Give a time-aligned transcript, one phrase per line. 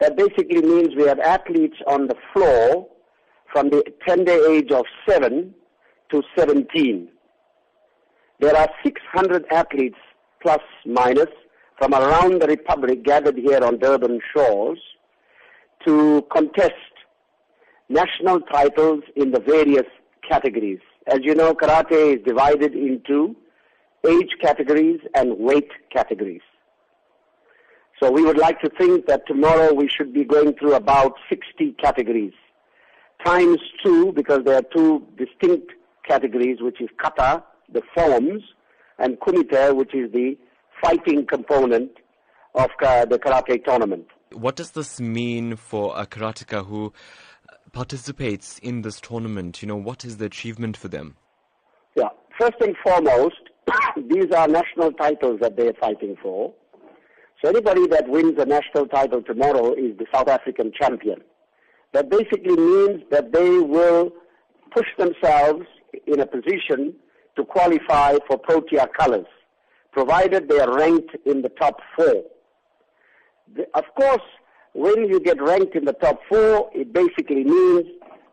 [0.00, 2.88] That basically means we have athletes on the floor
[3.52, 5.54] from the tender age of 7
[6.10, 7.08] to 17.
[8.40, 9.98] There are 600 athletes
[10.40, 11.28] plus minus
[11.78, 14.78] from around the republic gathered here on Durban shores
[15.86, 16.72] to contest
[17.90, 19.86] national titles in the various
[20.28, 20.80] categories.
[21.06, 23.36] As you know, karate is divided into
[24.06, 26.42] age categories and weight categories.
[28.02, 31.76] So we would like to think that tomorrow we should be going through about 60
[31.82, 32.32] categories
[33.24, 35.72] times two because there are two distinct
[36.08, 38.42] categories, which is kata, the forms,
[38.98, 40.36] and kumite, which is the
[40.82, 41.90] fighting component
[42.54, 44.06] of the karate tournament.
[44.32, 46.92] What does this mean for a karateka who
[47.72, 49.62] participates in this tournament?
[49.62, 51.16] You know, what is the achievement for them?
[51.96, 52.08] Yeah,
[52.38, 53.40] first and foremost,
[54.08, 56.54] these are national titles that they are fighting for.
[57.42, 61.22] So anybody that wins a national title tomorrow is the South African champion.
[61.92, 64.12] That basically means that they will
[64.74, 65.64] push themselves
[66.06, 66.94] in a position
[67.36, 69.26] to qualify for Protea colors,
[69.92, 72.24] provided they are ranked in the top four.
[73.56, 74.22] The, of course,
[74.74, 77.86] when you get ranked in the top four, it basically means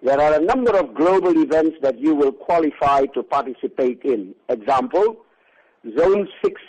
[0.03, 4.35] there are a number of global events that you will qualify to participate in.
[4.49, 5.17] Example,
[5.97, 6.61] Zone 6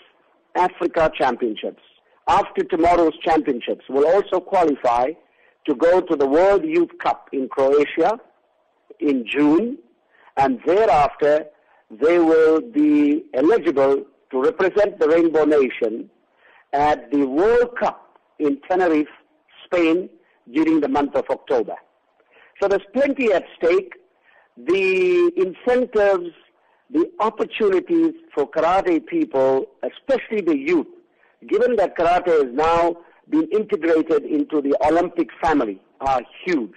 [0.56, 1.82] Africa Championships.
[2.28, 5.12] After tomorrow's championships, will also qualify
[5.66, 8.20] to go to the World Youth Cup in Croatia
[9.00, 9.78] in June,
[10.36, 11.46] and thereafter
[11.90, 16.10] they will be eligible to represent the Rainbow Nation
[16.74, 19.08] at the World Cup in Tenerife,
[19.64, 20.10] Spain
[20.52, 21.76] during the month of October.
[22.60, 23.94] So there's plenty at stake.
[24.56, 26.30] The incentives,
[26.90, 30.86] the opportunities for karate people, especially the youth,
[31.46, 32.96] given that karate is now
[33.30, 36.70] been integrated into the Olympic family, are huge.